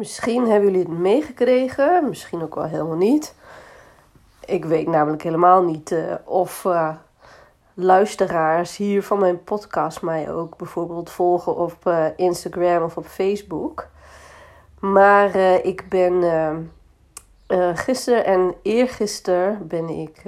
Misschien 0.00 0.48
hebben 0.48 0.70
jullie 0.70 0.86
het 0.88 0.98
meegekregen, 0.98 2.08
misschien 2.08 2.42
ook 2.42 2.54
wel 2.54 2.64
helemaal 2.64 2.96
niet. 2.96 3.34
Ik 4.44 4.64
weet 4.64 4.86
namelijk 4.86 5.22
helemaal 5.22 5.62
niet 5.62 5.90
uh, 5.90 6.14
of 6.24 6.64
uh, 6.64 6.94
luisteraars 7.74 8.76
hier 8.76 9.02
van 9.02 9.18
mijn 9.18 9.44
podcast 9.44 10.02
mij 10.02 10.32
ook 10.32 10.56
bijvoorbeeld 10.56 11.10
volgen 11.10 11.56
op 11.56 11.76
uh, 11.86 12.06
Instagram 12.16 12.82
of 12.82 12.96
op 12.96 13.06
Facebook. 13.06 13.88
Maar 14.78 15.36
ik 15.64 15.88
ben 15.88 16.22
gisteren 17.74 18.24
en 18.24 18.54
eergisteren 18.62 19.66
ben 19.68 19.88
ik 19.88 20.22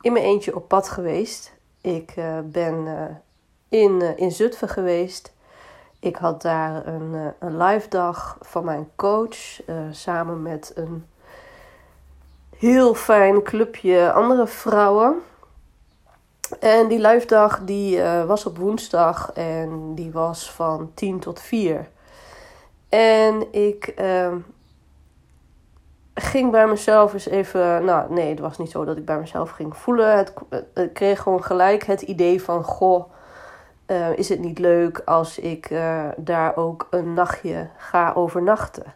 in 0.00 0.12
mijn 0.12 0.24
eentje 0.24 0.56
op 0.56 0.68
pad 0.68 0.88
geweest. 0.88 1.52
Ik 1.80 2.14
ben 2.44 2.86
in, 3.68 4.16
in 4.16 4.30
Zutphen 4.30 4.68
geweest. 4.68 5.36
Ik 6.00 6.16
had 6.16 6.42
daar 6.42 6.86
een, 6.86 7.12
uh, 7.14 7.26
een 7.38 7.56
live 7.56 7.88
dag 7.88 8.38
van 8.40 8.64
mijn 8.64 8.90
coach. 8.96 9.66
Uh, 9.66 9.76
samen 9.90 10.42
met 10.42 10.72
een 10.74 11.06
heel 12.56 12.94
fijn 12.94 13.42
clubje 13.42 14.12
andere 14.12 14.46
vrouwen. 14.46 15.16
En 16.60 16.88
die 16.88 16.98
live 17.00 17.26
dag 17.26 17.60
die, 17.64 17.96
uh, 17.96 18.24
was 18.24 18.46
op 18.46 18.58
woensdag 18.58 19.32
en 19.32 19.94
die 19.94 20.12
was 20.12 20.50
van 20.50 20.90
10 20.94 21.18
tot 21.18 21.40
4. 21.40 21.88
En 22.88 23.52
ik 23.52 23.86
ehm, 23.86 24.36
ging 26.14 26.50
bij 26.50 26.66
mezelf 26.66 27.12
eens 27.12 27.28
even. 27.28 27.84
Nou, 27.84 28.12
nee, 28.12 28.28
het 28.28 28.38
was 28.38 28.58
niet 28.58 28.70
zo 28.70 28.84
dat 28.84 28.96
ik 28.96 29.04
bij 29.04 29.18
mezelf 29.18 29.50
ging 29.50 29.76
voelen. 29.76 30.16
Het, 30.16 30.32
kreeg 30.92 31.22
gewoon 31.22 31.44
gelijk 31.44 31.84
het 31.84 32.02
idee 32.02 32.42
van: 32.42 32.64
goh 32.64 33.04
uh, 33.88 34.16
is 34.16 34.28
het 34.28 34.38
niet 34.38 34.58
leuk 34.58 35.02
als 35.04 35.38
ik 35.38 35.70
uh, 35.70 36.04
daar 36.16 36.56
ook 36.56 36.86
een 36.90 37.14
nachtje 37.14 37.68
ga 37.76 38.12
overnachten. 38.14 38.94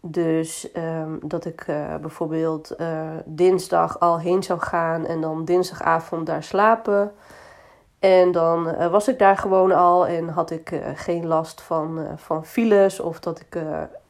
Dus 0.00 0.68
um, 0.76 1.18
dat 1.22 1.44
ik 1.44 1.66
uh, 1.66 1.96
bijvoorbeeld 1.96 2.76
dinsdag 3.24 4.00
al 4.00 4.18
heen 4.18 4.42
zou 4.42 4.60
gaan 4.60 5.06
en 5.06 5.20
dan 5.20 5.44
dinsdagavond 5.44 6.26
daar 6.26 6.42
slapen. 6.42 7.12
En 7.98 8.32
dan 8.32 8.90
was 8.90 9.08
ik 9.08 9.18
daar 9.18 9.36
gewoon 9.36 9.72
al 9.72 10.06
en 10.06 10.28
had 10.28 10.50
ik 10.50 10.80
geen 10.94 11.26
last 11.26 11.60
van, 11.60 12.06
van 12.16 12.46
files 12.46 13.00
of 13.00 13.20
dat 13.20 13.40
ik 13.40 13.62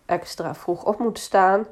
extra 0.06 0.54
vroeg 0.54 0.84
op 0.84 0.98
moet 0.98 1.18
staan. 1.18 1.66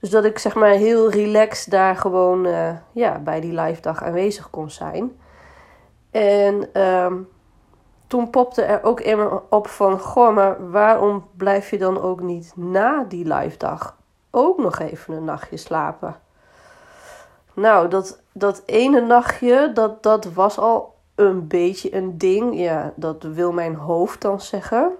Dus 0.00 0.10
dat 0.10 0.24
ik 0.24 0.38
zeg 0.38 0.54
maar 0.54 0.70
heel 0.70 1.10
relaxed 1.10 1.70
daar 1.70 1.96
gewoon 1.96 2.46
ja, 2.92 3.18
bij 3.18 3.40
die 3.40 3.60
live 3.60 3.80
dag 3.80 4.02
aanwezig 4.02 4.50
kon 4.50 4.70
zijn. 4.70 5.16
En 6.10 6.80
um, 6.82 7.28
toen 8.12 8.30
popte 8.30 8.62
er 8.62 8.82
ook 8.82 9.00
in 9.00 9.18
me 9.18 9.40
op 9.48 9.68
van... 9.68 10.00
Goh, 10.00 10.34
maar 10.34 10.70
waarom 10.70 11.26
blijf 11.36 11.70
je 11.70 11.78
dan 11.78 12.00
ook 12.00 12.20
niet 12.20 12.52
na 12.56 13.04
die 13.08 13.34
live 13.34 13.56
dag 13.56 13.96
ook 14.30 14.58
nog 14.58 14.78
even 14.78 15.14
een 15.14 15.24
nachtje 15.24 15.56
slapen? 15.56 16.16
Nou, 17.54 17.88
dat, 17.88 18.20
dat 18.32 18.62
ene 18.66 19.00
nachtje, 19.00 19.70
dat, 19.74 20.02
dat 20.02 20.24
was 20.24 20.58
al 20.58 20.94
een 21.14 21.46
beetje 21.48 21.94
een 21.96 22.18
ding. 22.18 22.58
Ja, 22.58 22.92
dat 22.96 23.22
wil 23.22 23.52
mijn 23.52 23.74
hoofd 23.74 24.20
dan 24.20 24.40
zeggen. 24.40 24.90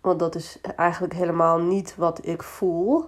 Want 0.00 0.18
dat 0.18 0.34
is 0.34 0.60
eigenlijk 0.76 1.14
helemaal 1.14 1.58
niet 1.58 1.94
wat 1.96 2.26
ik 2.26 2.42
voel. 2.42 3.04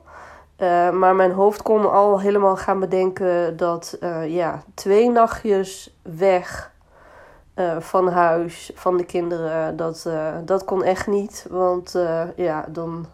Uh, 0.58 0.90
maar 0.90 1.14
mijn 1.14 1.32
hoofd 1.32 1.62
kon 1.62 1.92
al 1.92 2.20
helemaal 2.20 2.56
gaan 2.56 2.80
bedenken 2.80 3.56
dat 3.56 3.96
uh, 4.00 4.34
ja, 4.34 4.62
twee 4.74 5.10
nachtjes 5.10 5.96
weg 6.02 6.74
uh, 7.56 7.80
van 7.80 8.08
huis, 8.08 8.70
van 8.74 8.96
de 8.96 9.04
kinderen. 9.04 9.76
Dat, 9.76 10.04
uh, 10.06 10.34
dat 10.44 10.64
kon 10.64 10.84
echt 10.84 11.06
niet. 11.06 11.46
Want 11.50 11.94
uh, 11.94 12.22
ja, 12.36 12.64
dan, 12.68 13.06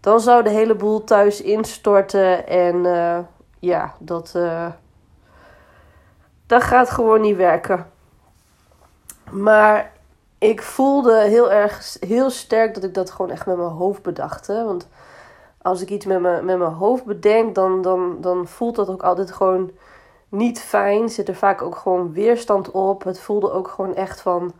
dan 0.00 0.20
zou 0.20 0.42
de 0.42 0.50
hele 0.50 0.74
boel 0.74 1.04
thuis 1.04 1.42
instorten. 1.42 2.46
En 2.46 2.82
ja, 3.58 3.94
dat, 3.98 4.38
dat 6.46 6.62
gaat 6.62 6.90
gewoon 6.90 7.20
niet 7.20 7.36
werken. 7.36 7.86
Maar 9.30 9.92
ik 10.38 10.62
voelde 10.62 11.20
heel 11.20 11.52
erg, 11.52 11.96
heel 12.00 12.30
sterk 12.30 12.74
dat 12.74 12.84
ik 12.84 12.94
dat 12.94 13.10
gewoon 13.10 13.30
echt 13.30 13.46
met 13.46 13.56
mijn 13.56 13.68
hoofd 13.68 14.02
bedachtte. 14.02 14.64
Want 14.64 14.88
als 15.62 15.80
ik 15.80 15.90
iets 15.90 16.06
met, 16.06 16.20
me, 16.20 16.42
met 16.42 16.58
mijn 16.58 16.72
hoofd 16.72 17.04
bedenk, 17.04 17.54
dan, 17.54 17.82
dan, 17.82 18.16
dan 18.20 18.46
voelt 18.46 18.76
dat 18.76 18.88
ook 18.88 19.02
altijd 19.02 19.32
gewoon 19.32 19.70
niet 20.28 20.60
fijn. 20.60 21.08
Zit 21.08 21.28
er 21.28 21.34
vaak 21.34 21.62
ook 21.62 21.76
gewoon 21.76 22.12
weerstand 22.12 22.70
op. 22.70 23.04
Het 23.04 23.20
voelde 23.20 23.52
ook 23.52 23.68
gewoon 23.68 23.94
echt 23.94 24.20
van. 24.20 24.52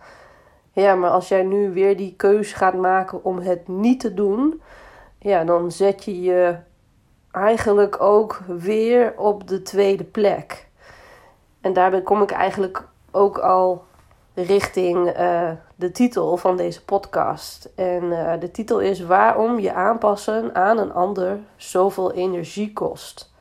Ja, 0.72 0.94
maar 0.94 1.10
als 1.10 1.28
jij 1.28 1.42
nu 1.42 1.72
weer 1.72 1.96
die 1.96 2.14
keus 2.16 2.52
gaat 2.52 2.74
maken 2.74 3.24
om 3.24 3.38
het 3.38 3.68
niet 3.68 4.00
te 4.00 4.14
doen. 4.14 4.62
Ja, 5.18 5.44
dan 5.44 5.72
zet 5.72 6.04
je 6.04 6.20
je 6.20 6.56
eigenlijk 7.30 8.00
ook 8.00 8.40
weer 8.46 9.14
op 9.16 9.48
de 9.48 9.62
tweede 9.62 10.04
plek. 10.04 10.66
En 11.60 11.72
daarbij 11.72 12.02
kom 12.02 12.22
ik 12.22 12.30
eigenlijk 12.30 12.84
ook 13.10 13.38
al 13.38 13.84
richting 14.34 15.18
uh, 15.18 15.50
de 15.74 15.90
titel 15.90 16.36
van 16.36 16.56
deze 16.56 16.84
podcast. 16.84 17.68
En 17.74 18.02
uh, 18.02 18.32
de 18.40 18.50
titel 18.50 18.80
is 18.80 19.00
Waarom 19.00 19.58
je 19.58 19.72
aanpassen 19.72 20.54
aan 20.54 20.78
een 20.78 20.92
ander 20.92 21.38
zoveel 21.56 22.12
energie 22.12 22.72
kost. 22.72 23.32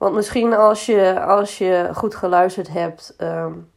Want 0.00 0.14
misschien 0.14 0.54
als 0.54 0.86
je, 0.86 1.20
als 1.20 1.58
je 1.58 1.88
goed 1.94 2.14
geluisterd 2.14 2.68
hebt, 2.68 3.14
um, 3.18 3.72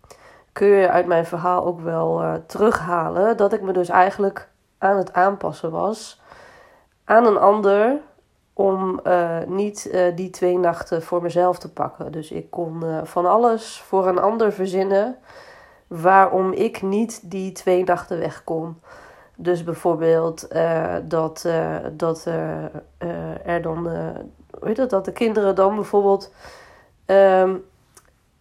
kun 0.52 0.68
je 0.68 0.90
uit 0.90 1.06
mijn 1.06 1.26
verhaal 1.26 1.66
ook 1.66 1.80
wel 1.80 2.22
uh, 2.22 2.34
terughalen 2.48 3.38
dat 3.38 3.54
ik 3.54 3.62
me 3.62 3.74
dus 3.74 3.90
eigenlijk 3.90 4.50
aan 4.78 4.98
het 4.98 5.14
aanpassen 5.14 5.72
was 5.72 6.22
aan 7.04 7.26
een 7.26 7.38
ander 7.38 7.98
om 8.54 9.00
uh, 9.04 9.38
niet 9.46 9.90
uh, 9.92 10.16
die 10.16 10.30
twee 10.30 10.58
nachten 10.58 11.02
voor 11.04 11.22
mezelf 11.22 11.60
te 11.60 11.74
pakken. 11.74 12.12
Dus 12.12 12.32
ik 12.32 12.52
kon 12.52 12.84
van 13.04 13.26
alles 13.26 13.82
voor 13.82 14.08
een 14.08 14.20
ander 14.20 14.54
verzinnen 14.54 15.18
waarom 15.88 16.52
ik 16.52 16.82
niet 16.82 17.32
die 17.32 17.52
twee 17.52 17.84
nachten 17.84 18.20
weg 18.20 18.44
kon. 18.44 18.82
Dus 19.36 19.64
bijvoorbeeld 19.64 20.48
dat, 21.04 21.48
dat 21.92 22.26
er 23.46 23.62
dan 23.62 23.88
weet 24.64 24.90
dat, 24.90 25.06
de 25.06 25.12
kinderen 25.12 25.56
dan 25.56 25.76
bijvoorbeeld 25.76 26.34
um, 27.06 27.66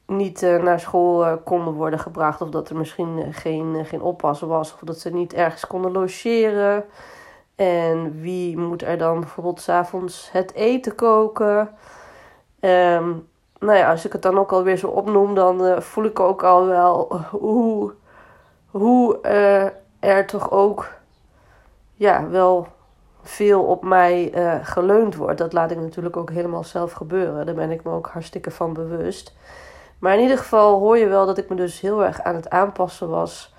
niet 0.06 0.42
uh, 0.42 0.62
naar 0.62 0.80
school 0.80 1.26
uh, 1.26 1.32
konden 1.44 1.74
worden 1.74 1.98
gebracht. 1.98 2.40
Of 2.40 2.48
dat 2.48 2.68
er 2.68 2.76
misschien 2.76 3.18
uh, 3.18 3.26
geen, 3.30 3.84
geen 3.84 4.02
oppassen 4.02 4.48
was. 4.48 4.74
Of 4.74 4.80
dat 4.80 4.98
ze 4.98 5.10
niet 5.10 5.34
ergens 5.34 5.66
konden 5.66 5.92
logeren. 5.92 6.84
En 7.54 8.20
wie 8.20 8.58
moet 8.58 8.82
er 8.82 8.98
dan 8.98 9.20
bijvoorbeeld 9.20 9.60
s'avonds 9.60 10.28
het 10.32 10.54
eten 10.54 10.94
koken? 10.94 11.60
Um, 12.60 13.28
nou 13.58 13.78
ja, 13.78 13.90
als 13.90 14.04
ik 14.04 14.12
het 14.12 14.22
dan 14.22 14.38
ook 14.38 14.52
alweer 14.52 14.76
zo 14.76 14.86
opnoem, 14.88 15.34
dan 15.34 15.82
voel 15.82 16.04
ik 16.04 16.20
ook 16.20 16.42
al 16.42 16.66
wel 16.66 17.16
hoe, 17.30 17.92
hoe 18.70 19.20
er 20.00 20.26
toch 20.26 20.50
ook 20.50 20.90
ja, 21.94 22.28
wel 22.28 22.66
veel 23.22 23.62
op 23.62 23.84
mij 23.84 24.34
uh, 24.34 24.54
geleund 24.62 25.16
wordt. 25.16 25.38
Dat 25.38 25.52
laat 25.52 25.70
ik 25.70 25.78
natuurlijk 25.78 26.16
ook 26.16 26.30
helemaal 26.30 26.64
zelf 26.64 26.92
gebeuren. 26.92 27.46
Daar 27.46 27.54
ben 27.54 27.70
ik 27.70 27.84
me 27.84 27.90
ook 27.90 28.06
hartstikke 28.06 28.50
van 28.50 28.72
bewust. 28.72 29.34
Maar 29.98 30.14
in 30.14 30.20
ieder 30.20 30.38
geval 30.38 30.78
hoor 30.78 30.98
je 30.98 31.06
wel 31.06 31.26
dat 31.26 31.38
ik 31.38 31.48
me 31.48 31.56
dus 31.56 31.80
heel 31.80 32.04
erg 32.04 32.22
aan 32.22 32.34
het 32.34 32.50
aanpassen 32.50 33.08
was 33.08 33.54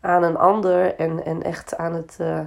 aan 0.00 0.22
een 0.22 0.36
ander. 0.36 0.94
En, 0.94 1.24
en 1.24 1.42
echt 1.42 1.76
aan 1.76 1.92
het, 1.92 2.18
uh, 2.20 2.40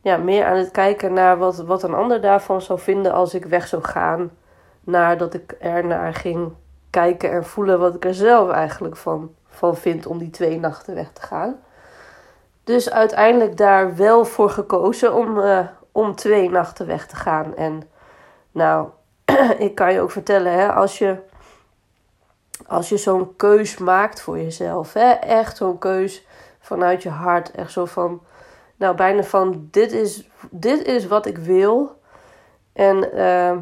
ja, 0.00 0.16
meer 0.16 0.44
aan 0.46 0.56
het 0.56 0.70
kijken 0.70 1.12
naar 1.12 1.38
wat, 1.38 1.56
wat 1.56 1.82
een 1.82 1.94
ander 1.94 2.20
daarvan 2.20 2.60
zou 2.60 2.78
vinden 2.78 3.12
als 3.12 3.34
ik 3.34 3.44
weg 3.44 3.66
zou 3.66 3.82
gaan. 3.82 4.30
Naar 4.80 5.18
dat 5.18 5.34
ik 5.34 5.56
er 5.60 5.86
naar 5.86 6.14
ging 6.14 6.52
kijken 6.90 7.30
en 7.30 7.44
voelen 7.44 7.78
wat 7.78 7.94
ik 7.94 8.04
er 8.04 8.14
zelf 8.14 8.50
eigenlijk 8.50 8.96
van, 8.96 9.34
van 9.48 9.76
vind 9.76 10.06
om 10.06 10.18
die 10.18 10.30
twee 10.30 10.60
nachten 10.60 10.94
weg 10.94 11.12
te 11.12 11.22
gaan. 11.22 11.56
Dus 12.70 12.90
uiteindelijk 12.90 13.56
daar 13.56 13.96
wel 13.96 14.24
voor 14.24 14.50
gekozen 14.50 15.14
om, 15.14 15.38
uh, 15.38 15.58
om 15.92 16.14
twee 16.14 16.50
nachten 16.50 16.86
weg 16.86 17.06
te 17.06 17.16
gaan. 17.16 17.56
En 17.56 17.90
nou, 18.52 18.88
ik 19.58 19.74
kan 19.74 19.92
je 19.92 20.00
ook 20.00 20.10
vertellen, 20.10 20.52
hè, 20.52 20.72
als 20.72 20.98
je, 20.98 21.16
als 22.66 22.88
je 22.88 22.96
zo'n 22.96 23.36
keus 23.36 23.78
maakt 23.78 24.20
voor 24.20 24.38
jezelf, 24.38 24.92
hè, 24.92 25.10
echt 25.10 25.56
zo'n 25.56 25.78
keus 25.78 26.26
vanuit 26.60 27.02
je 27.02 27.08
hart, 27.08 27.50
echt 27.50 27.72
zo 27.72 27.84
van, 27.84 28.22
nou 28.76 28.96
bijna 28.96 29.22
van, 29.22 29.68
dit 29.70 29.92
is, 29.92 30.28
dit 30.50 30.82
is 30.82 31.06
wat 31.06 31.26
ik 31.26 31.38
wil. 31.38 32.00
En 32.72 33.16
uh, 33.16 33.56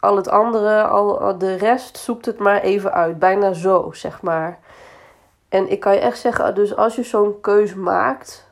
al 0.00 0.16
het 0.16 0.28
andere, 0.28 0.82
al 0.82 1.38
de 1.38 1.54
rest, 1.54 1.98
zoekt 1.98 2.26
het 2.26 2.38
maar 2.38 2.60
even 2.60 2.92
uit. 2.92 3.18
Bijna 3.18 3.52
zo, 3.52 3.90
zeg 3.92 4.22
maar. 4.22 4.58
En 5.48 5.70
ik 5.70 5.80
kan 5.80 5.94
je 5.94 6.00
echt 6.00 6.18
zeggen, 6.18 6.54
dus 6.54 6.76
als 6.76 6.96
je 6.96 7.02
zo'n 7.02 7.40
keus 7.40 7.74
maakt, 7.74 8.48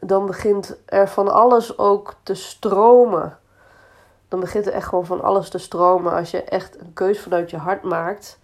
dan 0.00 0.26
begint 0.26 0.76
er 0.86 1.08
van 1.08 1.32
alles 1.32 1.78
ook 1.78 2.14
te 2.22 2.34
stromen. 2.34 3.38
Dan 4.28 4.40
begint 4.40 4.66
er 4.66 4.72
echt 4.72 4.88
gewoon 4.88 5.06
van 5.06 5.22
alles 5.22 5.48
te 5.48 5.58
stromen. 5.58 6.12
Als 6.12 6.30
je 6.30 6.42
echt 6.42 6.80
een 6.80 6.92
keus 6.92 7.20
vanuit 7.20 7.50
je 7.50 7.56
hart 7.56 7.82
maakt, 7.82 8.38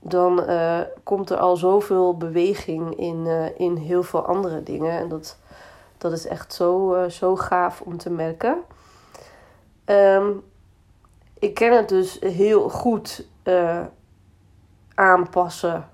dan 0.00 0.50
uh, 0.50 0.80
komt 1.02 1.30
er 1.30 1.36
al 1.36 1.56
zoveel 1.56 2.16
beweging 2.16 2.96
in, 2.98 3.26
uh, 3.26 3.58
in 3.58 3.76
heel 3.76 4.02
veel 4.02 4.26
andere 4.26 4.62
dingen. 4.62 4.98
En 4.98 5.08
dat, 5.08 5.38
dat 5.98 6.12
is 6.12 6.26
echt 6.26 6.52
zo, 6.54 6.94
uh, 6.94 7.08
zo 7.08 7.36
gaaf 7.36 7.80
om 7.80 7.98
te 7.98 8.10
merken. 8.10 8.58
Ehm, 9.84 10.30
ik 11.38 11.54
ken 11.54 11.76
het 11.76 11.88
dus 11.88 12.20
heel 12.20 12.68
goed 12.68 13.28
aanpassen 14.94 15.88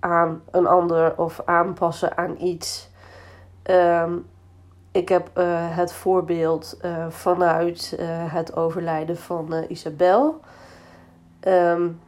aan 0.00 0.42
een 0.50 0.66
ander 0.66 1.18
of 1.18 1.40
aanpassen 1.44 2.16
aan 2.16 2.36
iets. 2.40 2.90
Um, 3.70 4.26
ik 4.92 5.08
heb 5.08 5.30
uh, 5.38 5.76
het 5.76 5.92
voorbeeld 5.92 6.78
uh, 6.84 7.06
vanuit 7.08 7.96
uh, 8.00 8.06
het 8.32 8.56
overlijden 8.56 9.16
van 9.16 9.64
Isabel. 9.68 10.40
Um, 11.40 12.00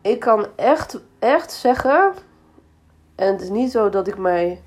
ik 0.00 0.20
kan 0.20 0.46
echt, 0.56 1.00
echt 1.18 1.52
zeggen, 1.52 2.12
en 3.14 3.32
het 3.32 3.40
is 3.40 3.48
niet 3.50 3.70
zo 3.70 3.88
dat 3.88 4.06
ik 4.06 4.18
mij, 4.18 4.62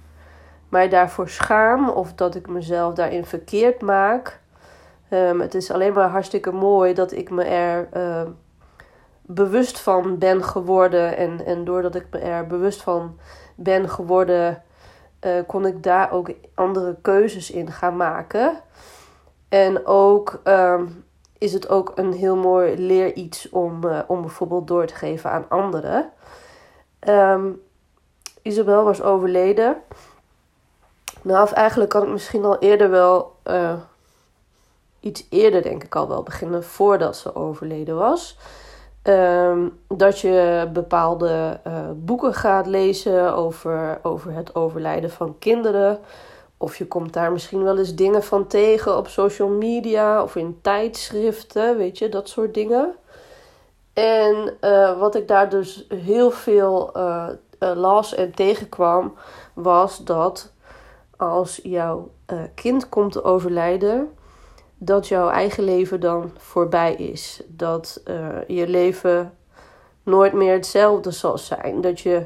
mij 0.70 0.90
daarvoor 0.90 1.30
schaam 1.30 1.90
of 1.90 2.14
dat 2.14 2.36
ik 2.36 2.48
mezelf 2.48 2.94
daarin 2.94 3.26
verkeerd 3.26 3.82
maak. 3.82 4.40
Um, 5.10 5.42
het 5.42 5.56
is 5.56 5.72
alleen 5.72 5.94
maar 5.94 6.10
hartstikke 6.10 6.52
mooi 6.52 6.94
dat 6.94 7.12
ik 7.12 7.30
me 7.30 7.44
er 7.44 7.88
bewust 9.22 9.80
van 9.80 10.18
ben 10.18 10.44
geworden. 10.44 11.18
En, 11.18 11.46
en 11.46 11.64
doordat 11.64 11.96
ik 11.96 12.08
me 12.12 12.20
er 12.20 12.48
bewust 12.48 12.82
van 12.82 13.20
ben 13.56 13.90
geworden 13.90 14.64
uh, 15.22 15.42
kon 15.48 15.66
ik 15.66 15.84
daar 15.84 16.12
ook 16.12 16.32
andere 16.56 16.96
keuzes 17.02 17.52
in 17.52 17.72
gaan 17.72 17.96
maken. 17.96 18.60
En 19.50 19.86
ook 19.86 20.42
um, 20.44 21.06
is 21.38 21.54
het 21.54 21.70
ook 21.70 21.92
een 21.96 22.14
heel 22.14 22.36
mooi 22.36 22.78
leer 22.78 23.14
iets 23.14 23.50
om, 23.50 23.86
uh, 23.86 24.00
om 24.08 24.22
bijvoorbeeld 24.22 24.68
door 24.68 24.86
te 24.86 24.96
geven 24.96 25.32
aan 25.32 25.46
anderen. 25.50 26.12
Um, 27.08 27.62
Isabel 28.42 28.84
was 28.84 29.02
overleden. 29.02 29.78
Nou, 31.22 31.50
eigenlijk 31.50 31.90
kan 31.90 32.04
ik 32.04 32.10
misschien 32.10 32.46
al 32.46 32.60
eerder 32.60 32.90
wel, 32.90 33.36
uh, 33.44 33.74
iets 35.00 35.28
eerder 35.30 35.62
denk 35.62 35.84
ik 35.84 35.96
al 35.96 36.08
wel 36.08 36.24
beginnen 36.24 36.64
voordat 36.64 37.16
ze 37.18 37.36
overleden 37.36 37.96
was. 37.96 38.38
Um, 39.04 39.80
dat 39.88 40.20
je 40.20 40.70
bepaalde 40.74 41.60
uh, 41.68 41.74
boeken 41.96 42.34
gaat 42.34 42.68
lezen 42.68 43.36
over, 43.36 44.00
over 44.02 44.34
het 44.34 44.56
overlijden 44.56 45.10
van 45.10 45.36
kinderen. 45.40 46.00
Of 46.58 46.76
je 46.76 46.88
komt 46.88 47.14
daar 47.14 47.32
misschien 47.32 47.64
wel 47.64 47.78
eens 47.78 47.96
dingen 47.96 48.24
van 48.24 48.48
tegen 48.48 48.98
op 48.98 49.08
social 49.08 49.50
media 49.50 50.24
of 50.24 50.36
in 50.36 50.60
tijdschriften, 50.62 51.78
weet 51.78 51.98
je, 51.98 52.10
dat 52.10 52.30
soort 52.30 52.54
dingen. 52.54 52.96
En 53.94 54.54
uh, 54.62 55.00
wat 55.00 55.16
ik 55.16 55.28
daar 55.28 55.50
dus 55.50 55.86
heel 55.90 56.32
veel 56.32 56.92
uh, 56.98 57.28
las 57.60 58.16
en 58.16 58.32
tegenkwam, 58.32 59.14
was 59.54 60.04
dat 60.04 60.54
als 61.18 61.60
jouw 61.64 62.10
kind 62.56 62.90
komt 62.90 63.12
te 63.12 63.24
overlijden, 63.24 64.10
dat 64.84 65.08
jouw 65.08 65.30
eigen 65.30 65.64
leven 65.64 66.00
dan 66.00 66.32
voorbij 66.38 66.94
is. 66.94 67.42
Dat 67.48 68.02
uh, 68.06 68.28
je 68.48 68.68
leven 68.68 69.34
nooit 70.04 70.34
meer 70.34 70.54
hetzelfde 70.54 71.12
zal 71.12 71.38
zijn. 71.38 71.82
Dat 71.82 72.00
je 72.00 72.26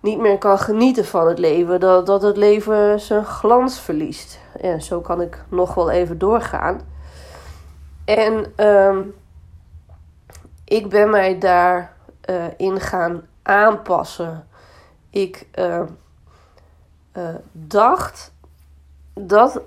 niet 0.00 0.18
meer 0.18 0.38
kan 0.38 0.58
genieten 0.58 1.04
van 1.04 1.28
het 1.28 1.38
leven. 1.38 1.80
Dat, 1.80 2.06
dat 2.06 2.22
het 2.22 2.36
leven 2.36 3.00
zijn 3.00 3.24
glans 3.24 3.80
verliest. 3.80 4.38
En 4.60 4.82
zo 4.82 5.00
kan 5.00 5.20
ik 5.20 5.44
nog 5.48 5.74
wel 5.74 5.90
even 5.90 6.18
doorgaan. 6.18 6.80
En 8.04 8.52
uh, 8.56 8.98
ik 10.64 10.88
ben 10.88 11.10
mij 11.10 11.38
daarin 11.38 12.54
in 12.56 12.80
gaan 12.80 13.26
aanpassen. 13.42 14.46
Ik 15.10 15.46
uh, 15.54 15.80
dacht 17.52 18.32
dat 19.14 19.60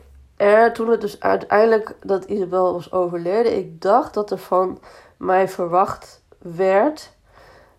toen 0.73 0.89
het 0.89 1.01
dus 1.01 1.19
uiteindelijk 1.19 1.95
dat 2.01 2.25
Isabel 2.25 2.73
was 2.73 2.91
overleden, 2.91 3.57
ik 3.57 3.81
dacht 3.81 4.13
dat 4.13 4.31
er 4.31 4.37
van 4.37 4.79
mij 5.17 5.47
verwacht 5.47 6.23
werd 6.37 7.13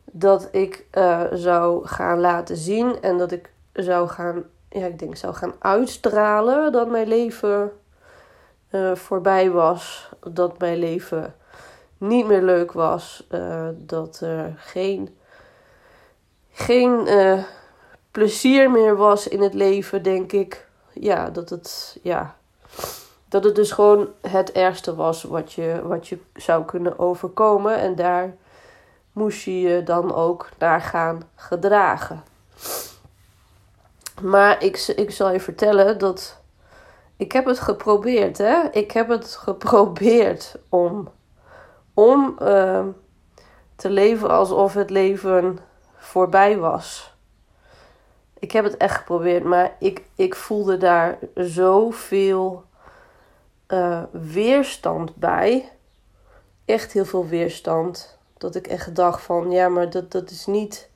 dat 0.04 0.48
ik 0.50 0.86
uh, 0.92 1.22
zou 1.32 1.86
gaan 1.86 2.20
laten 2.20 2.56
zien 2.56 3.00
en 3.00 3.18
dat 3.18 3.32
ik 3.32 3.50
zou 3.72 4.08
gaan, 4.08 4.44
ja, 4.68 4.86
ik 4.86 4.98
denk, 4.98 5.16
zou 5.16 5.34
gaan 5.34 5.54
uitstralen 5.58 6.72
dat 6.72 6.88
mijn 6.88 7.08
leven 7.08 7.72
uh, 8.70 8.94
voorbij 8.94 9.50
was, 9.50 10.08
dat 10.32 10.58
mijn 10.58 10.78
leven 10.78 11.34
niet 11.98 12.26
meer 12.26 12.42
leuk 12.42 12.72
was, 12.72 13.26
uh, 13.30 13.68
dat 13.74 14.20
er 14.20 14.54
geen, 14.56 15.16
geen 16.50 17.08
plezier 18.10 18.70
meer 18.70 18.96
was 18.96 19.28
in 19.28 19.42
het 19.42 19.54
leven, 19.54 20.02
denk 20.02 20.32
ik. 20.32 20.68
Ja, 20.92 21.30
dat 21.30 21.50
het, 21.50 21.98
ja, 22.02 22.36
dat 23.28 23.44
het 23.44 23.54
dus 23.54 23.72
gewoon 23.72 24.08
het 24.20 24.52
ergste 24.52 24.94
was 24.94 25.22
wat 25.22 25.52
je, 25.52 25.80
wat 25.84 26.08
je 26.08 26.18
zou 26.34 26.64
kunnen 26.64 26.98
overkomen. 26.98 27.78
En 27.78 27.94
daar 27.94 28.34
moest 29.12 29.44
je 29.44 29.60
je 29.60 29.82
dan 29.82 30.14
ook 30.14 30.48
naar 30.58 30.80
gaan 30.80 31.22
gedragen. 31.34 32.22
Maar 34.22 34.62
ik, 34.62 34.92
ik 34.96 35.10
zal 35.10 35.30
je 35.30 35.40
vertellen 35.40 35.98
dat. 35.98 36.42
Ik 37.16 37.32
heb 37.32 37.44
het 37.46 37.60
geprobeerd, 37.60 38.38
hè? 38.38 38.62
Ik 38.70 38.90
heb 38.90 39.08
het 39.08 39.36
geprobeerd 39.36 40.56
om. 40.68 41.08
Om 41.94 42.36
uh, 42.42 42.84
te 43.76 43.90
leven 43.90 44.30
alsof 44.30 44.74
het 44.74 44.90
leven 44.90 45.58
voorbij 45.96 46.58
was. 46.58 47.13
Ik 48.44 48.52
heb 48.52 48.64
het 48.64 48.76
echt 48.76 48.96
geprobeerd, 48.96 49.44
maar 49.44 49.76
ik, 49.78 50.02
ik 50.14 50.34
voelde 50.34 50.76
daar 50.76 51.18
zoveel 51.34 52.64
uh, 53.68 54.02
weerstand 54.10 55.16
bij. 55.16 55.72
Echt 56.64 56.92
heel 56.92 57.04
veel 57.04 57.26
weerstand. 57.26 58.18
Dat 58.38 58.54
ik 58.54 58.66
echt 58.66 58.96
dacht 58.96 59.22
van 59.22 59.50
ja, 59.50 59.68
maar 59.68 59.90
dat, 59.90 60.12
dat 60.12 60.30
is 60.30 60.46
niet, 60.46 60.88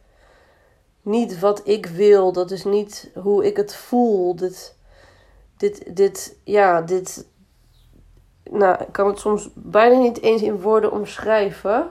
niet 1.03 1.39
wat 1.39 1.61
ik 1.65 1.87
wil. 1.87 2.33
Dat 2.33 2.51
is 2.51 2.65
niet 2.65 3.11
hoe 3.15 3.47
ik 3.47 3.57
het 3.57 3.75
voel. 3.75 4.37
Dit, 4.37 4.75
dit, 5.57 5.97
dit, 5.97 6.37
ja, 6.45 6.83
dit. 6.83 7.27
Nou, 8.51 8.83
ik 8.83 8.93
kan 8.93 9.07
het 9.07 9.19
soms 9.19 9.51
bijna 9.55 9.99
niet 9.99 10.23
eens 10.23 10.43
in 10.43 10.61
woorden 10.61 10.93
omschrijven. 10.93 11.91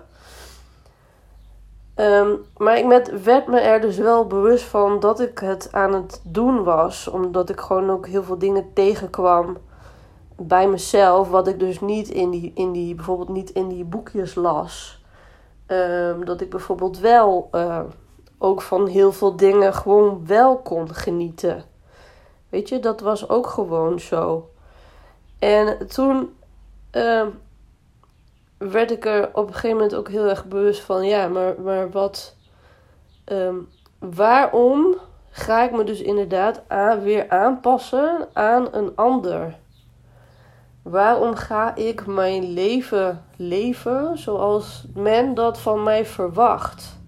Um, 2.00 2.46
maar 2.58 2.78
ik 2.78 3.10
werd 3.24 3.48
me 3.48 3.60
er 3.60 3.82
dus 3.82 3.98
wel 3.98 4.28
bewust 4.28 4.64
van 4.64 5.00
dat 5.00 5.20
ik 5.20 5.40
het 5.40 5.70
aan 5.72 5.94
het 5.94 6.22
doen 6.24 6.64
was. 6.64 7.08
Omdat 7.08 7.50
ik 7.50 7.60
gewoon 7.60 7.90
ook 7.90 8.08
heel 8.08 8.24
veel 8.24 8.38
dingen 8.38 8.74
tegenkwam 8.74 9.58
bij 10.36 10.68
mezelf, 10.68 11.30
wat 11.30 11.48
ik 11.48 11.60
dus 11.60 11.80
niet 11.80 12.10
in 12.10 12.30
die, 12.30 12.52
in 12.56 12.72
die 12.72 12.96
bijvoorbeeld 12.96 13.30
niet 13.30 13.50
in 13.50 13.68
die 13.68 13.84
boekjes 13.84 14.36
las. 14.36 15.02
Um, 15.68 16.26
dat 16.26 16.42
ik 16.42 16.50
bijvoorbeeld 16.50 17.00
wel 17.00 17.50
uh, 17.52 17.80
ook 18.38 18.62
van 18.62 18.88
heel 18.88 19.12
veel 19.12 19.36
dingen 19.36 19.74
gewoon 19.74 20.26
wel 20.26 20.58
kon 20.58 20.96
genieten. 20.96 21.64
Weet 22.50 22.70
je, 22.70 22.80
dat 22.80 23.02
was 23.02 23.30
ook 23.30 23.48
gewoon 23.48 24.00
zo. 24.00 24.50
En 25.40 25.88
toen 25.88 26.36
uh, 26.92 27.26
werd 28.58 28.92
ik 28.92 29.06
er 29.06 29.30
op 29.34 29.48
een 29.48 29.54
gegeven 29.54 29.78
moment 29.78 29.96
ook 29.96 30.10
heel 30.10 30.30
erg 30.30 30.46
bewust 30.46 30.82
van, 30.82 31.06
ja, 31.06 31.28
maar, 31.28 31.62
maar 31.62 31.92
wat, 31.92 32.36
um, 33.26 33.70
waarom 34.00 34.96
ga 35.30 35.64
ik 35.64 35.72
me 35.72 35.84
dus 35.84 36.02
inderdaad 36.02 36.62
aan, 36.68 37.02
weer 37.02 37.30
aanpassen 37.30 38.28
aan 38.34 38.68
een 38.72 38.92
ander? 38.96 39.58
Waarom 40.82 41.36
ga 41.36 41.76
ik 41.76 42.06
mijn 42.06 42.44
leven 42.44 43.24
leven 43.36 44.18
zoals 44.18 44.86
men 44.94 45.34
dat 45.34 45.60
van 45.60 45.84
mij 45.84 46.06
verwacht? 46.06 47.00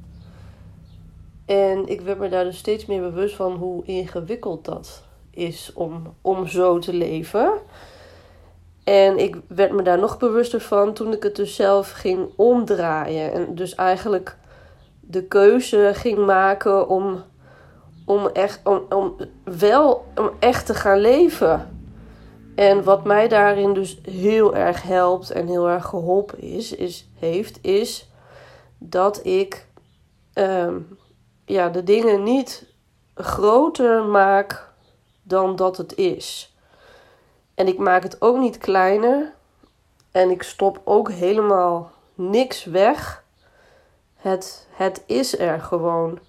En 1.45 1.87
ik 1.87 2.01
werd 2.01 2.19
me 2.19 2.29
daar 2.29 2.43
dus 2.43 2.57
steeds 2.57 2.85
meer 2.85 3.01
bewust 3.01 3.35
van 3.35 3.51
hoe 3.51 3.85
ingewikkeld 3.85 4.65
dat 4.65 5.03
is 5.31 5.71
om, 5.73 6.15
om 6.21 6.47
zo 6.47 6.79
te 6.79 6.93
leven. 6.93 7.51
En 8.83 9.17
ik 9.17 9.37
werd 9.47 9.71
me 9.71 9.81
daar 9.81 9.99
nog 9.99 10.17
bewuster 10.17 10.61
van 10.61 10.93
toen 10.93 11.13
ik 11.13 11.23
het 11.23 11.35
dus 11.35 11.55
zelf 11.55 11.91
ging 11.91 12.29
omdraaien. 12.35 13.33
En 13.33 13.55
dus 13.55 13.75
eigenlijk 13.75 14.37
de 14.99 15.23
keuze 15.23 15.91
ging 15.93 16.25
maken 16.25 16.87
om, 16.87 17.23
om, 18.05 18.27
echt, 18.27 18.59
om, 18.63 18.85
om 18.89 19.15
wel 19.43 20.05
om 20.15 20.29
echt 20.39 20.65
te 20.65 20.73
gaan 20.73 20.99
leven. 20.99 21.77
En 22.55 22.83
wat 22.83 23.03
mij 23.03 23.27
daarin 23.27 23.73
dus 23.73 23.99
heel 24.03 24.55
erg 24.55 24.81
helpt 24.81 25.31
en 25.31 25.47
heel 25.47 25.69
erg 25.69 25.85
geholpen 25.85 26.41
is, 26.41 26.75
is 26.75 27.09
heeft, 27.19 27.59
is 27.61 28.09
dat 28.77 29.25
ik 29.25 29.67
um, 30.33 30.97
ja, 31.45 31.69
de 31.69 31.83
dingen 31.83 32.23
niet 32.23 32.65
groter 33.15 34.03
maak 34.03 34.71
dan 35.23 35.55
dat 35.55 35.77
het 35.77 35.95
is. 35.95 36.55
En 37.59 37.67
ik 37.67 37.77
maak 37.77 38.03
het 38.03 38.21
ook 38.21 38.37
niet 38.37 38.57
kleiner. 38.57 39.33
En 40.11 40.29
ik 40.29 40.43
stop 40.43 40.81
ook 40.83 41.11
helemaal 41.11 41.91
niks 42.13 42.63
weg. 42.63 43.23
Het, 44.15 44.67
het 44.69 45.03
is 45.05 45.39
er 45.39 45.59
gewoon. 45.59 46.19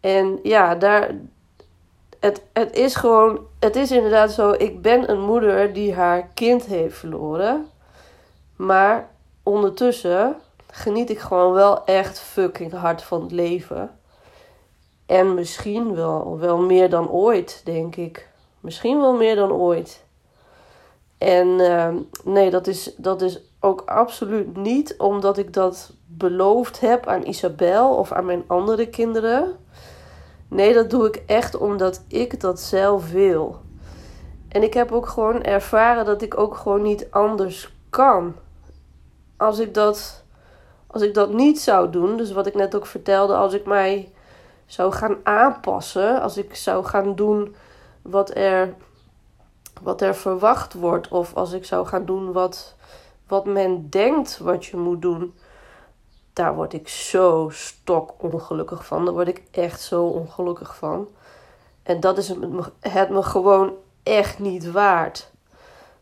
En 0.00 0.38
ja, 0.42 0.74
daar, 0.74 1.10
het, 2.20 2.42
het 2.52 2.72
is 2.72 2.94
gewoon, 2.94 3.46
het 3.58 3.76
is 3.76 3.90
inderdaad 3.90 4.32
zo. 4.32 4.50
Ik 4.50 4.82
ben 4.82 5.10
een 5.10 5.20
moeder 5.20 5.72
die 5.72 5.94
haar 5.94 6.28
kind 6.34 6.64
heeft 6.64 6.98
verloren. 6.98 7.66
Maar 8.56 9.08
ondertussen 9.42 10.36
geniet 10.70 11.10
ik 11.10 11.18
gewoon 11.18 11.52
wel 11.52 11.84
echt 11.84 12.20
fucking 12.20 12.72
hard 12.72 13.02
van 13.02 13.22
het 13.22 13.32
leven. 13.32 13.98
En 15.06 15.34
misschien 15.34 15.94
wel, 15.94 16.38
wel 16.38 16.58
meer 16.58 16.90
dan 16.90 17.10
ooit, 17.10 17.60
denk 17.64 17.96
ik. 17.96 18.29
Misschien 18.60 19.00
wel 19.00 19.14
meer 19.14 19.36
dan 19.36 19.52
ooit. 19.52 20.04
En 21.18 21.46
uh, 21.46 21.88
nee, 22.24 22.50
dat 22.50 22.66
is, 22.66 22.94
dat 22.96 23.22
is 23.22 23.40
ook 23.60 23.80
absoluut 23.80 24.56
niet 24.56 24.94
omdat 24.98 25.38
ik 25.38 25.52
dat 25.52 25.92
beloofd 26.06 26.80
heb 26.80 27.06
aan 27.06 27.26
Isabel 27.26 27.94
of 27.94 28.12
aan 28.12 28.24
mijn 28.24 28.44
andere 28.46 28.88
kinderen. 28.88 29.56
Nee, 30.48 30.74
dat 30.74 30.90
doe 30.90 31.06
ik 31.06 31.22
echt 31.26 31.56
omdat 31.56 32.04
ik 32.08 32.40
dat 32.40 32.60
zelf 32.60 33.10
wil. 33.10 33.60
En 34.48 34.62
ik 34.62 34.74
heb 34.74 34.92
ook 34.92 35.08
gewoon 35.08 35.42
ervaren 35.42 36.04
dat 36.04 36.22
ik 36.22 36.38
ook 36.38 36.56
gewoon 36.56 36.82
niet 36.82 37.06
anders 37.10 37.72
kan. 37.90 38.34
Als 39.36 39.58
ik 39.58 39.74
dat, 39.74 40.24
als 40.86 41.02
ik 41.02 41.14
dat 41.14 41.32
niet 41.32 41.60
zou 41.60 41.90
doen, 41.90 42.16
dus 42.16 42.32
wat 42.32 42.46
ik 42.46 42.54
net 42.54 42.74
ook 42.74 42.86
vertelde, 42.86 43.34
als 43.34 43.52
ik 43.52 43.66
mij 43.66 44.12
zou 44.66 44.92
gaan 44.92 45.16
aanpassen, 45.22 46.20
als 46.20 46.36
ik 46.36 46.54
zou 46.54 46.84
gaan 46.84 47.14
doen 47.14 47.54
wat 48.02 48.34
er, 48.34 48.74
wat 49.82 50.00
er 50.00 50.14
verwacht 50.14 50.74
wordt, 50.74 51.08
of 51.08 51.34
als 51.34 51.52
ik 51.52 51.64
zou 51.64 51.86
gaan 51.86 52.04
doen 52.04 52.32
wat, 52.32 52.74
wat 53.26 53.44
men 53.44 53.90
denkt 53.90 54.38
wat 54.38 54.64
je 54.64 54.76
moet 54.76 55.02
doen, 55.02 55.34
daar 56.32 56.54
word 56.54 56.72
ik 56.72 56.88
zo 56.88 57.48
stok 57.52 58.14
ongelukkig 58.16 58.86
van. 58.86 59.04
Daar 59.04 59.14
word 59.14 59.28
ik 59.28 59.42
echt 59.50 59.80
zo 59.80 60.04
ongelukkig 60.04 60.76
van. 60.76 61.08
En 61.82 62.00
dat 62.00 62.18
is 62.18 62.28
het 62.28 62.50
me, 62.50 62.62
het 62.80 63.10
me 63.10 63.22
gewoon 63.22 63.72
echt 64.02 64.38
niet 64.38 64.70
waard. 64.70 65.30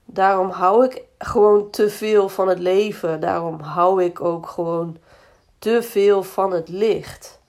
Daarom 0.04 0.50
hou 0.50 0.84
ik 0.84 1.02
gewoon 1.18 1.70
te 1.70 1.90
veel 1.90 2.28
van 2.28 2.48
het 2.48 2.58
leven. 2.58 3.20
Daarom 3.20 3.60
hou 3.60 4.04
ik 4.04 4.20
ook 4.20 4.48
gewoon 4.48 4.96
te 5.58 5.82
veel 5.82 6.22
van 6.22 6.52
het 6.52 6.68
licht. 6.68 7.40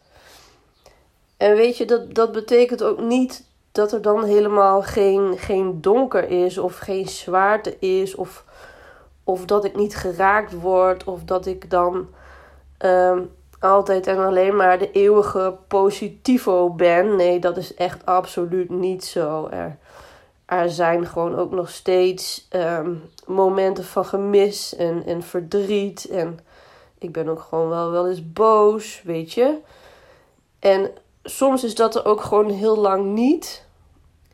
En 1.37 1.55
weet 1.55 1.77
je, 1.77 1.85
dat, 1.85 2.15
dat 2.15 2.31
betekent 2.31 2.83
ook 2.83 2.99
niet 2.99 3.47
dat 3.79 3.91
er 3.91 4.01
dan 4.01 4.23
helemaal 4.23 4.81
geen, 4.81 5.37
geen 5.37 5.81
donker 5.81 6.29
is, 6.29 6.57
of 6.57 6.77
geen 6.77 7.07
zwaarte 7.07 7.79
is, 7.79 8.15
of, 8.15 8.43
of 9.23 9.45
dat 9.45 9.65
ik 9.65 9.75
niet 9.75 9.95
geraakt 9.95 10.53
word, 10.53 11.03
of 11.03 11.23
dat 11.23 11.45
ik 11.45 11.69
dan 11.69 12.07
Ehm, 12.79 13.21
altijd 13.59 14.07
en 14.07 14.17
alleen 14.17 14.55
maar 14.55 14.79
de 14.79 14.91
eeuwige 14.91 15.57
positivo 15.67 16.69
ben. 16.69 17.15
Nee, 17.15 17.39
dat 17.39 17.57
is 17.57 17.73
echt 17.73 18.05
absoluut 18.05 18.69
niet 18.69 19.05
zo. 19.05 19.47
Er, 19.47 19.77
er 20.45 20.69
zijn 20.69 21.07
gewoon 21.07 21.35
ook 21.35 21.51
nog 21.51 21.69
steeds 21.69 22.47
ehm, 22.49 22.93
momenten 23.25 23.83
van 23.83 24.05
gemis 24.05 24.75
en, 24.75 25.05
en 25.05 25.23
verdriet. 25.23 26.05
En 26.05 26.39
ik 26.97 27.11
ben 27.11 27.29
ook 27.29 27.41
gewoon 27.41 27.69
wel, 27.69 27.91
wel 27.91 28.07
eens 28.09 28.31
boos, 28.33 29.01
weet 29.03 29.33
je. 29.33 29.57
En 30.59 30.91
soms 31.23 31.63
is 31.63 31.75
dat 31.75 31.95
er 31.95 32.05
ook 32.05 32.21
gewoon 32.21 32.49
heel 32.49 32.77
lang 32.77 33.05
niet. 33.05 33.65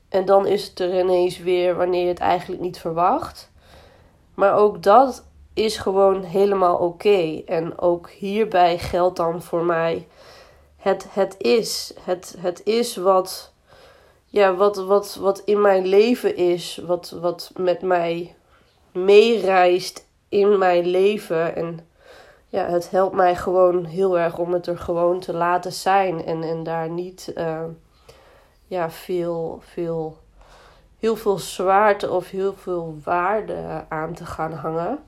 En 0.10 0.26
dan 0.26 0.48
is 0.48 0.68
het 0.68 0.80
er 0.80 1.00
ineens 1.00 1.38
weer 1.40 1.76
wanneer 1.76 2.02
je 2.02 2.08
het 2.08 2.20
eigenlijk 2.20 2.62
niet 2.62 2.80
verwacht. 2.80 3.52
Maar 4.34 4.56
ook 4.56 4.84
dat 4.84 5.26
is 5.54 5.78
gewoon 5.78 6.24
helemaal 6.24 6.78
oké. 6.78 7.42
En 7.46 7.80
ook 7.80 8.10
hierbij 8.10 8.78
geldt 8.78 9.18
dan 9.18 9.42
voor 9.42 9.64
mij: 9.64 10.08
het, 10.78 11.08
het 11.10 11.36
is. 11.38 11.94
Het, 12.02 12.36
het 12.40 12.62
is 12.64 12.96
wat, 12.96 13.54
ja, 14.26 14.54
wat, 14.54 14.76
wat, 14.76 15.18
wat 15.22 15.40
in 15.40 15.62
mijn 15.62 15.86
leven 15.86 16.36
is. 16.36 16.82
Wat, 16.86 17.18
wat 17.22 17.52
met 17.56 17.82
mij 17.82 18.36
meereist 18.92 20.08
in 20.30 20.58
mijn 20.58 20.86
leven. 20.86 21.56
En 21.56 21.88
ja, 22.48 22.66
het 22.66 22.90
helpt 22.90 23.16
mij 23.16 23.36
gewoon 23.36 23.86
heel 23.86 24.20
erg 24.20 24.38
om 24.38 24.54
het 24.54 24.68
er 24.68 24.78
gewoon 24.78 25.20
te 25.20 25.34
laten 25.34 25.74
zijn. 25.74 26.26
En, 26.26 26.44
en 26.44 26.64
daar 26.64 26.90
niet 26.90 27.34
uh, 27.38 27.64
ja, 28.68 28.90
veel, 28.90 29.60
veel, 29.64 30.18
heel 31.00 31.16
veel 31.16 31.38
zwaarte 31.38 32.12
of 32.12 32.30
heel 32.30 32.54
veel 32.54 32.98
waarde 33.04 33.86
aan 33.90 34.14
te 34.14 34.26
gaan 34.26 34.54
hangen. 34.54 35.00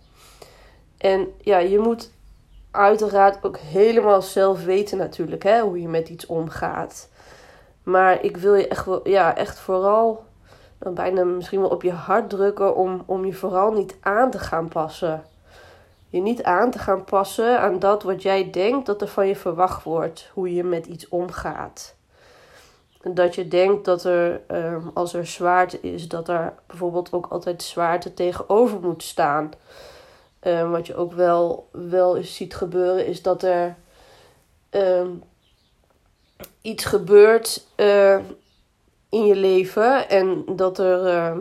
En 0.98 1.28
ja, 1.38 1.58
je 1.58 1.80
moet 1.80 2.12
uiteraard 2.72 3.44
ook 3.44 3.58
helemaal 3.58 4.22
zelf 4.22 4.64
weten 4.64 4.98
natuurlijk 4.98 5.44
hè, 5.44 5.62
hoe 5.62 5.82
je 5.82 5.88
met 5.88 6.10
iets 6.10 6.26
omgaat. 6.26 7.10
Maar 7.84 8.24
ik 8.24 8.38
wil 8.38 8.56
je 8.56 8.68
echt, 8.68 8.86
wel, 8.86 9.08
ja, 9.08 9.36
echt 9.36 9.60
vooral 9.60 10.26
dan 10.78 10.94
bijna 10.94 11.24
misschien 11.24 11.60
wel 11.60 11.70
op 11.70 11.84
je 11.84 11.92
hart 11.92 12.30
drukken 12.30 12.76
om, 12.76 13.04
om 13.06 13.26
je 13.26 13.34
vooral 13.34 13.72
niet 13.72 13.98
aan 14.02 14.32
te 14.32 14.40
gaan 14.40 14.68
passen. 14.68 15.24
Je 16.10 16.22
niet 16.22 16.44
aan 16.44 16.72
te 16.72 16.80
gaan 16.80 17.04
passen 17.04 17.60
aan 17.60 17.80
dat 17.80 18.04
wat 18.04 18.22
jij 18.22 18.50
denkt 18.50 18.86
dat 18.86 19.02
er 19.02 19.08
van 19.08 19.28
je 19.28 19.36
verwacht 19.36 19.84
wordt, 19.84 20.32
hoe 20.34 20.54
je 20.54 20.64
met 20.64 20.86
iets 20.86 21.10
omgaat. 21.10 21.97
Dat 23.14 23.36
je 23.36 23.48
denkt 23.48 23.86
dat 23.86 24.04
er, 24.04 24.42
ehm, 24.48 24.88
als 24.94 25.14
er 25.14 25.26
zwaarte 25.26 25.80
is, 25.82 26.08
dat 26.08 26.28
er 26.28 26.54
bijvoorbeeld 26.68 27.14
ook 27.14 27.28
altijd 27.30 27.64
zwaarte 27.64 28.14
tegenover 28.14 28.80
moet 28.80 29.04
staan. 29.04 29.52
Um, 30.42 30.72
wat 30.72 30.88
je 30.88 30.96
ook 30.96 31.14
wel, 31.14 31.70
wel 31.72 32.24
ziet 32.24 32.56
gebeuren, 32.56 33.06
is 33.06 33.22
dat 33.22 33.44
er 33.44 33.76
um, 34.72 35.24
iets 36.62 36.86
gebeurt 36.86 37.66
in 39.10 39.26
je 39.26 39.36
leven. 39.36 40.10
En 40.10 40.44
dat 40.56 40.80
er 40.80 41.34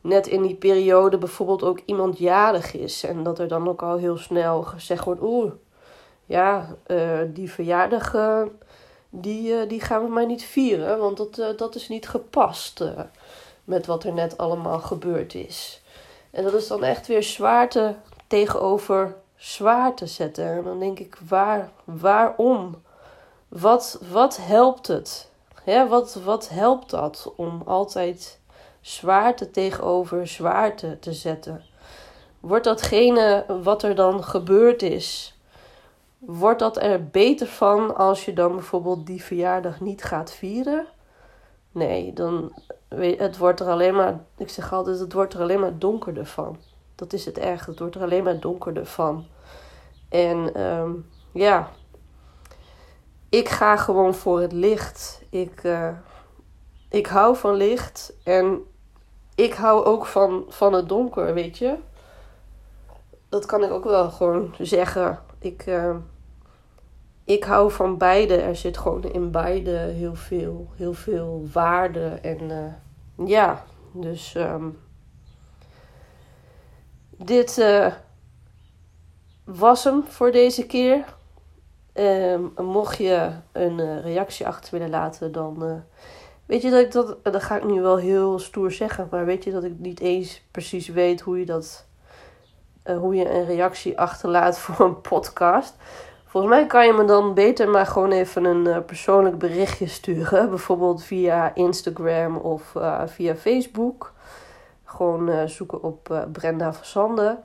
net 0.00 0.26
in 0.26 0.42
die 0.42 0.54
periode 0.54 1.18
bijvoorbeeld 1.18 1.62
ook 1.62 1.80
iemand 1.84 2.18
jarig 2.18 2.74
is. 2.74 3.04
En 3.04 3.22
dat 3.22 3.38
er 3.38 3.48
dan 3.48 3.68
ook 3.68 3.82
al 3.82 3.96
heel 3.96 4.16
snel 4.16 4.62
gezegd 4.62 5.04
wordt: 5.04 5.22
Oeh, 5.22 5.52
ja, 6.26 6.76
uh, 6.86 7.18
die 7.26 7.50
verjaardag. 7.50 8.14
Die, 9.14 9.66
die 9.66 9.80
gaan 9.80 10.04
we 10.04 10.08
maar 10.08 10.26
niet 10.26 10.44
vieren, 10.44 10.98
want 10.98 11.16
dat, 11.16 11.58
dat 11.58 11.74
is 11.74 11.88
niet 11.88 12.08
gepast 12.08 12.84
met 13.64 13.86
wat 13.86 14.04
er 14.04 14.12
net 14.12 14.38
allemaal 14.38 14.78
gebeurd 14.78 15.34
is. 15.34 15.82
En 16.30 16.42
dat 16.44 16.54
is 16.54 16.66
dan 16.66 16.84
echt 16.84 17.06
weer 17.06 17.22
zwaarte 17.22 17.94
tegenover 18.26 19.16
zwaar 19.36 19.94
te 19.94 20.06
zetten. 20.06 20.46
En 20.46 20.62
dan 20.64 20.78
denk 20.78 20.98
ik, 20.98 21.18
waar, 21.28 21.70
waarom? 21.84 22.82
Wat, 23.48 23.98
wat 24.10 24.36
helpt 24.36 24.86
het? 24.86 25.30
Ja, 25.64 25.86
wat, 25.86 26.14
wat 26.24 26.48
helpt 26.48 26.90
dat 26.90 27.32
om 27.36 27.62
altijd 27.66 28.40
zwaarte 28.80 29.50
tegenover 29.50 30.26
zwaarte 30.26 30.98
te 30.98 31.12
zetten? 31.12 31.64
Wordt 32.40 32.64
datgene 32.64 33.44
wat 33.62 33.82
er 33.82 33.94
dan 33.94 34.24
gebeurd 34.24 34.82
is, 34.82 35.31
wordt 36.26 36.58
dat 36.58 36.82
er 36.82 37.06
beter 37.06 37.46
van 37.46 37.96
als 37.96 38.24
je 38.24 38.32
dan 38.32 38.52
bijvoorbeeld 38.52 39.06
die 39.06 39.22
verjaardag 39.22 39.80
niet 39.80 40.04
gaat 40.04 40.32
vieren? 40.32 40.86
Nee, 41.72 42.12
dan 42.12 42.52
het 42.98 43.38
wordt 43.38 43.60
er 43.60 43.68
alleen 43.68 43.94
maar, 43.94 44.20
ik 44.36 44.48
zeg 44.48 44.72
altijd, 44.72 44.98
het 44.98 45.12
wordt 45.12 45.34
er 45.34 45.40
alleen 45.40 45.60
maar 45.60 45.78
donkerder 45.78 46.26
van. 46.26 46.58
Dat 46.94 47.12
is 47.12 47.24
het 47.24 47.38
echt. 47.38 47.66
Het 47.66 47.78
wordt 47.78 47.94
er 47.94 48.02
alleen 48.02 48.24
maar 48.24 48.40
donkerder 48.40 48.86
van. 48.86 49.26
En 50.08 50.60
um, 50.62 51.10
ja, 51.32 51.70
ik 53.28 53.48
ga 53.48 53.76
gewoon 53.76 54.14
voor 54.14 54.40
het 54.40 54.52
licht. 54.52 55.22
Ik, 55.30 55.64
uh, 55.64 55.88
ik 56.88 57.06
hou 57.06 57.36
van 57.36 57.54
licht 57.54 58.14
en 58.24 58.60
ik 59.34 59.54
hou 59.54 59.84
ook 59.84 60.06
van, 60.06 60.44
van 60.48 60.72
het 60.72 60.88
donker, 60.88 61.34
weet 61.34 61.58
je. 61.58 61.76
Dat 63.28 63.46
kan 63.46 63.64
ik 63.64 63.70
ook 63.70 63.84
wel 63.84 64.10
gewoon 64.10 64.54
zeggen. 64.58 65.18
Ik, 65.38 65.66
uh, 65.66 65.96
ik 67.24 67.44
hou 67.44 67.72
van 67.72 67.98
beide. 67.98 68.36
Er 68.36 68.56
zit 68.56 68.78
gewoon 68.78 69.04
in 69.12 69.30
beide 69.30 69.70
heel 69.70 70.14
veel, 70.14 70.70
heel 70.76 70.92
veel 70.92 71.48
waarde. 71.52 72.08
En 72.22 72.40
uh, 72.42 73.28
ja, 73.28 73.64
dus 73.92 74.34
um, 74.34 74.78
dit 77.16 77.58
uh, 77.58 77.92
was 79.44 79.84
hem 79.84 80.04
voor 80.04 80.30
deze 80.30 80.66
keer. 80.66 81.04
Um, 81.94 82.52
mocht 82.56 82.96
je 82.96 83.30
een 83.52 83.78
uh, 83.78 84.00
reactie 84.00 84.46
achter 84.46 84.72
willen 84.72 84.90
laten, 84.90 85.32
dan 85.32 85.82
weet 86.46 86.62
je 86.62 86.70
dat 86.70 86.80
ik 86.80 86.92
dat. 86.92 87.24
Dat 87.24 87.42
ga 87.42 87.56
ik 87.56 87.64
nu 87.64 87.80
wel 87.80 87.96
heel 87.96 88.38
stoer 88.38 88.72
zeggen, 88.72 89.08
maar 89.10 89.24
weet 89.24 89.44
je 89.44 89.50
dat 89.50 89.64
ik 89.64 89.78
niet 89.78 90.00
eens 90.00 90.42
precies 90.50 90.88
weet 90.88 91.20
hoe 91.20 91.38
je 91.38 91.46
dat. 91.46 91.86
hoe 92.84 93.14
je 93.14 93.30
een 93.30 93.44
reactie 93.44 93.98
achterlaat 93.98 94.58
voor 94.62 94.86
een 94.86 95.00
podcast. 95.00 95.74
Volgens 96.32 96.52
mij 96.52 96.66
kan 96.66 96.86
je 96.86 96.92
me 96.92 97.04
dan 97.04 97.34
beter 97.34 97.68
maar 97.68 97.86
gewoon 97.86 98.12
even 98.12 98.44
een 98.44 98.84
persoonlijk 98.84 99.38
berichtje 99.38 99.86
sturen. 99.86 100.48
Bijvoorbeeld 100.48 101.02
via 101.02 101.54
Instagram 101.54 102.36
of 102.36 102.72
via 103.06 103.36
Facebook. 103.36 104.12
Gewoon 104.84 105.28
uh, 105.28 105.44
zoeken 105.44 105.82
op 105.82 106.26
Brenda 106.32 106.72
Versanden. 106.72 107.42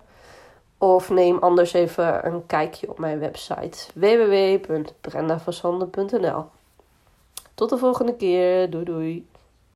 Of 0.77 1.10
neem 1.10 1.38
anders 1.38 1.74
even 1.74 2.25
een 2.25 2.46
kijkje 2.46 2.89
op 2.89 3.00
mijn 3.00 3.20
website 3.20 3.88
www.brendaversanden.nl. 3.94 6.46
Tot 7.53 7.70
de 7.70 7.77
volgende 7.77 8.15
keer. 8.15 8.70
Doei 8.70 8.84
doei. 8.84 9.27